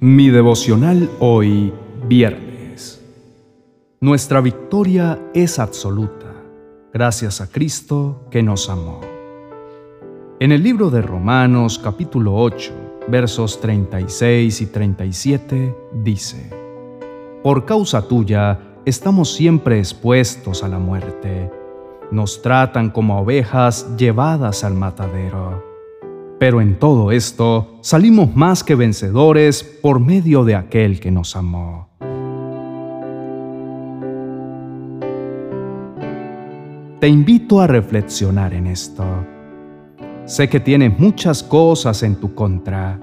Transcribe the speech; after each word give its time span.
Mi 0.00 0.30
devocional 0.30 1.10
hoy, 1.18 1.72
viernes. 2.06 3.04
Nuestra 4.00 4.40
victoria 4.40 5.18
es 5.34 5.58
absoluta, 5.58 6.32
gracias 6.94 7.40
a 7.40 7.48
Cristo 7.50 8.28
que 8.30 8.40
nos 8.40 8.70
amó. 8.70 9.00
En 10.38 10.52
el 10.52 10.62
libro 10.62 10.90
de 10.90 11.02
Romanos 11.02 11.80
capítulo 11.82 12.36
8, 12.36 12.72
versos 13.08 13.60
36 13.60 14.60
y 14.60 14.66
37, 14.66 15.76
dice, 16.04 16.48
Por 17.42 17.64
causa 17.64 18.06
tuya 18.06 18.56
estamos 18.84 19.34
siempre 19.34 19.80
expuestos 19.80 20.62
a 20.62 20.68
la 20.68 20.78
muerte. 20.78 21.50
Nos 22.12 22.40
tratan 22.40 22.90
como 22.90 23.18
ovejas 23.18 23.96
llevadas 23.96 24.62
al 24.62 24.74
matadero 24.74 25.67
pero 26.38 26.60
en 26.60 26.78
todo 26.78 27.10
esto 27.10 27.78
salimos 27.80 28.34
más 28.36 28.62
que 28.62 28.74
vencedores 28.74 29.62
por 29.64 30.00
medio 30.00 30.44
de 30.44 30.54
aquel 30.54 31.00
que 31.00 31.10
nos 31.10 31.34
amó. 31.34 31.88
Te 37.00 37.08
invito 37.08 37.60
a 37.60 37.66
reflexionar 37.66 38.54
en 38.54 38.66
esto. 38.66 39.04
Sé 40.26 40.48
que 40.48 40.60
tienes 40.60 40.98
muchas 40.98 41.42
cosas 41.42 42.02
en 42.02 42.16
tu 42.16 42.34
contra, 42.34 43.00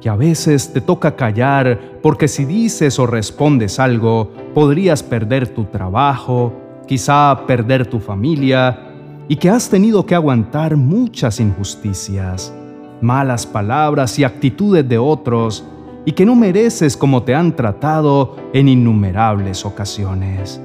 que 0.00 0.08
a 0.08 0.16
veces 0.16 0.72
te 0.72 0.80
toca 0.80 1.16
callar 1.16 1.98
porque 2.02 2.28
si 2.28 2.44
dices 2.44 2.98
o 2.98 3.06
respondes 3.06 3.78
algo, 3.78 4.32
podrías 4.54 5.02
perder 5.02 5.48
tu 5.48 5.64
trabajo, 5.64 6.52
quizá 6.86 7.44
perder 7.46 7.86
tu 7.86 7.98
familia, 7.98 8.90
y 9.28 9.36
que 9.36 9.50
has 9.50 9.68
tenido 9.68 10.04
que 10.06 10.14
aguantar 10.14 10.76
muchas 10.76 11.40
injusticias 11.40 12.52
malas 13.00 13.46
palabras 13.46 14.18
y 14.18 14.24
actitudes 14.24 14.88
de 14.88 14.98
otros 14.98 15.64
y 16.04 16.12
que 16.12 16.26
no 16.26 16.34
mereces 16.34 16.96
como 16.96 17.22
te 17.22 17.34
han 17.34 17.54
tratado 17.56 18.36
en 18.52 18.68
innumerables 18.68 19.64
ocasiones. 19.64 20.60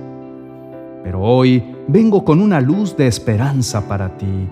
Pero 1.03 1.22
hoy 1.22 1.64
vengo 1.88 2.26
con 2.26 2.42
una 2.42 2.59
luz 2.59 2.95
de 2.98 3.08
esperanza 3.08 3.88
para 3.88 4.18
ti. 4.18 4.48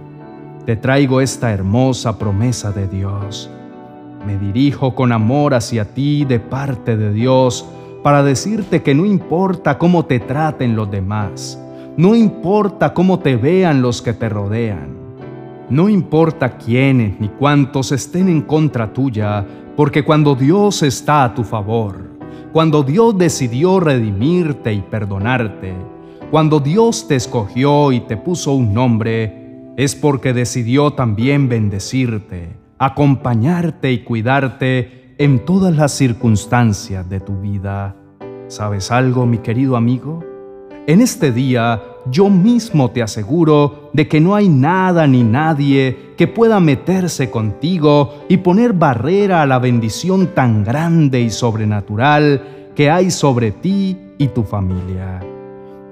Te 0.66 0.76
traigo 0.76 1.22
esta 1.22 1.52
hermosa 1.52 2.18
promesa 2.18 2.72
de 2.72 2.88
Dios. 2.88 3.50
Me 4.26 4.38
dirijo 4.38 4.96
con 4.96 5.12
amor 5.12 5.54
hacia 5.54 5.86
ti 5.86 6.26
de 6.26 6.40
parte 6.40 6.98
de 6.98 7.14
Dios 7.14 7.66
para 8.04 8.24
decirte 8.24 8.82
que 8.84 8.96
no 8.96 9.06
importa 9.06 9.78
cómo 9.78 10.06
te 10.06 10.20
traten 10.20 10.76
los 10.76 10.90
demás, 10.90 11.62
no 11.98 12.16
importa 12.16 12.94
cómo 12.94 13.20
te 13.20 13.36
vean 13.36 13.82
los 13.82 14.02
que 14.02 14.14
te 14.14 14.30
rodean, 14.30 14.97
no 15.70 15.90
importa 15.90 16.58
quiénes 16.58 17.20
ni 17.20 17.28
cuántos 17.28 17.92
estén 17.92 18.30
en 18.30 18.42
contra 18.42 18.94
tuya, 18.94 19.46
porque 19.76 20.04
cuando 20.04 20.34
Dios 20.36 20.82
está 20.84 21.26
a 21.26 21.34
tu 21.34 21.44
favor, 21.44 22.10
cuando 22.54 22.84
Dios 22.84 23.18
decidió 23.18 23.80
redimirte 23.80 24.74
y 24.74 24.82
perdonarte, 24.82 25.74
cuando 26.32 26.60
Dios 26.60 27.08
te 27.08 27.16
escogió 27.16 27.92
y 27.92 28.00
te 28.02 28.18
puso 28.18 28.54
un 28.54 28.74
nombre, 28.74 29.74
es 29.78 29.96
porque 29.96 30.34
decidió 30.34 30.92
también 30.92 31.50
bendecirte, 31.50 32.58
acompañarte 32.80 33.92
y 33.92 34.04
cuidarte 34.04 35.16
en 35.18 35.46
todas 35.46 35.76
las 35.76 35.92
circunstancias 35.92 37.08
de 37.10 37.20
tu 37.20 37.40
vida. 37.42 37.96
¿Sabes 38.48 38.92
algo, 38.92 39.26
mi 39.26 39.40
querido 39.40 39.76
amigo? 39.76 40.24
En 40.88 41.02
este 41.02 41.34
día 41.34 41.84
yo 42.10 42.30
mismo 42.30 42.92
te 42.92 43.04
aseguro 43.04 43.90
de 43.92 44.08
que 44.08 44.22
no 44.22 44.36
hay 44.36 44.48
nada 44.48 45.06
ni 45.06 45.22
nadie 45.22 46.14
que 46.16 46.28
pueda 46.28 46.62
meterse 46.62 47.30
contigo 47.30 48.24
y 48.30 48.38
poner 48.38 48.72
barrera 48.72 49.42
a 49.42 49.46
la 49.46 49.60
bendición 49.60 50.28
tan 50.34 50.64
grande 50.64 51.20
y 51.20 51.30
sobrenatural 51.30 52.72
que 52.74 52.90
hay 52.90 53.12
sobre 53.12 53.52
ti 53.52 53.98
y 54.18 54.30
tu 54.30 54.44
familia. 54.44 55.20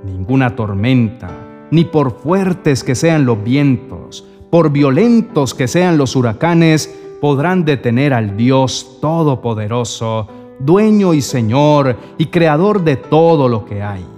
Ninguna 0.05 0.55
tormenta, 0.55 1.29
ni 1.71 1.83
por 1.83 2.17
fuertes 2.17 2.81
que 2.81 2.95
sean 2.95 3.25
los 3.25 3.43
vientos, 3.43 4.25
por 4.49 4.71
violentos 4.71 5.53
que 5.53 5.67
sean 5.67 5.97
los 5.97 6.15
huracanes, 6.15 6.97
podrán 7.19 7.65
detener 7.65 8.13
al 8.13 8.37
Dios 8.37 8.99
Todopoderoso, 9.01 10.29
dueño 10.59 11.13
y 11.13 11.21
Señor 11.21 11.97
y 12.17 12.27
Creador 12.27 12.85
de 12.85 12.95
todo 12.95 13.49
lo 13.49 13.65
que 13.65 13.83
hay 13.83 14.14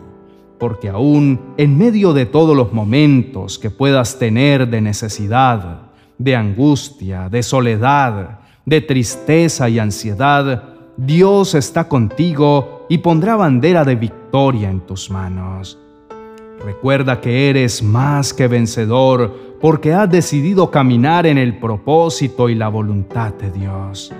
porque 0.60 0.90
aún 0.90 1.40
en 1.58 1.78
medio 1.78 2.14
de 2.14 2.26
todos 2.26 2.56
los 2.56 2.74
momentos 2.74 3.60
que 3.60 3.70
puedas 3.70 4.18
tener 4.18 4.68
de 4.68 4.82
necesidad, 4.82 5.82
de 6.18 6.36
angustia, 6.36 7.30
de 7.30 7.44
soledad, 7.44 8.40
de 8.66 8.82
tristeza 8.82 9.70
y 9.70 9.80
ansiedad, 9.80 10.64
Dios 10.98 11.54
está 11.54 11.88
contigo 11.88 12.86
y 12.90 12.98
pondrá 13.00 13.36
bandera 13.36 13.86
de 13.86 13.96
victoria 13.96 14.70
en 14.70 14.82
tus 14.82 15.12
manos. 15.12 15.78
Recuerda 16.66 17.22
que 17.22 17.50
eres 17.50 17.84
más 17.84 18.34
que 18.34 18.48
vencedor 18.48 19.58
porque 19.62 19.94
has 19.94 20.10
decidido 20.10 20.72
caminar 20.72 21.28
en 21.28 21.38
el 21.38 21.60
propósito 21.60 22.50
y 22.50 22.56
la 22.56 22.68
voluntad 22.68 23.34
de 23.36 23.52
Dios. 23.52 24.12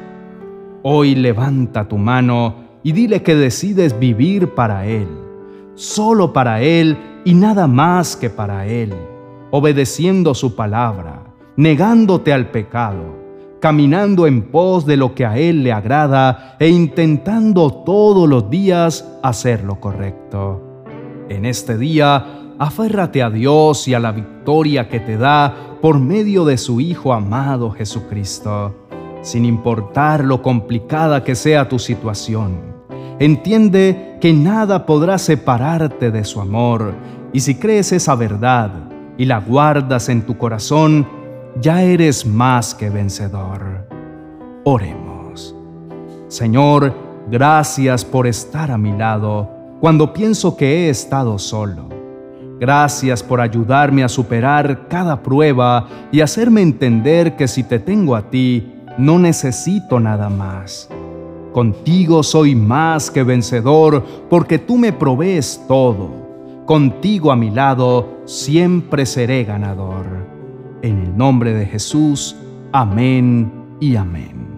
Hoy 0.84 1.16
levanta 1.16 1.88
tu 1.88 1.98
mano 1.98 2.68
y 2.84 2.92
dile 2.92 3.24
que 3.24 3.36
decides 3.36 3.98
vivir 4.00 4.50
para 4.50 4.86
Él 4.86 5.27
solo 5.78 6.34
para 6.34 6.62
Él 6.62 6.98
y 7.24 7.36
nada 7.36 7.68
más 7.68 8.16
que 8.16 8.30
para 8.30 8.66
Él, 8.66 8.94
obedeciendo 9.52 10.34
su 10.34 10.56
palabra, 10.56 11.24
negándote 11.56 12.34
al 12.34 12.50
pecado, 12.50 13.16
caminando 13.62 14.26
en 14.26 14.42
pos 14.52 14.86
de 14.88 14.98
lo 14.98 15.14
que 15.14 15.26
a 15.26 15.38
Él 15.38 15.64
le 15.64 15.72
agrada 15.72 16.58
e 16.60 16.68
intentando 16.68 17.72
todos 17.72 18.28
los 18.28 18.50
días 18.50 19.08
hacer 19.22 19.64
lo 19.64 19.80
correcto. 19.80 20.84
En 21.30 21.46
este 21.46 21.78
día, 21.78 22.56
aférrate 22.58 23.22
a 23.22 23.30
Dios 23.30 23.88
y 23.88 23.94
a 23.94 24.00
la 24.00 24.12
victoria 24.12 24.90
que 24.90 25.00
te 25.00 25.16
da 25.18 25.78
por 25.80 26.00
medio 26.00 26.44
de 26.44 26.58
su 26.58 26.82
Hijo 26.82 27.14
amado 27.14 27.70
Jesucristo, 27.70 28.74
sin 29.22 29.46
importar 29.46 30.24
lo 30.24 30.42
complicada 30.42 31.24
que 31.24 31.36
sea 31.36 31.70
tu 31.70 31.78
situación 31.78 32.77
Entiende 33.20 34.18
que 34.22 34.32
nada 34.32 34.86
podrá 34.86 35.18
separarte 35.18 36.12
de 36.12 36.24
su 36.24 36.40
amor, 36.40 36.94
y 37.34 37.40
si 37.40 37.56
crees 37.56 37.92
esa 37.92 38.16
verdad 38.16 38.72
y 39.18 39.26
la 39.26 39.40
guardas 39.40 40.10
en 40.10 40.22
tu 40.22 40.38
corazón, 40.38 41.08
ya 41.60 41.82
eres 41.82 42.26
más 42.26 42.76
que 42.76 42.90
vencedor. 42.90 43.88
Oremos. 44.64 45.56
Señor, 46.28 46.94
gracias 47.30 48.06
por 48.06 48.28
estar 48.28 48.70
a 48.70 48.78
mi 48.78 48.92
lado 48.92 49.50
cuando 49.80 50.14
pienso 50.14 50.56
que 50.56 50.86
he 50.86 50.90
estado 50.90 51.40
solo. 51.40 51.90
Gracias 52.60 53.24
por 53.24 53.42
ayudarme 53.42 54.04
a 54.04 54.10
superar 54.10 54.88
cada 54.88 55.22
prueba 55.22 55.88
y 56.12 56.22
hacerme 56.22 56.62
entender 56.62 57.36
que 57.36 57.48
si 57.48 57.64
te 57.64 57.80
tengo 57.80 58.16
a 58.16 58.30
ti, 58.30 58.74
no 58.98 59.20
necesito 59.20 60.00
nada 60.00 60.30
más. 60.30 60.90
Contigo 61.58 62.22
soy 62.22 62.54
más 62.54 63.10
que 63.10 63.24
vencedor, 63.24 64.06
porque 64.30 64.60
tú 64.60 64.78
me 64.78 64.94
provees 64.94 65.60
todo. 65.68 66.64
Contigo 66.68 67.32
a 67.32 67.36
mi 67.36 67.50
lado 67.50 68.20
siempre 68.26 69.08
seré 69.08 69.44
ganador. 69.44 70.06
En 70.84 71.00
el 71.00 71.18
nombre 71.18 71.56
de 71.56 71.66
Jesús, 71.66 72.36
amén 72.72 73.52
y 73.80 73.96
amén. 73.96 74.57